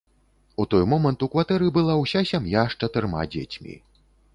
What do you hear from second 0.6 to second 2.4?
У той момант у кватэры была ўся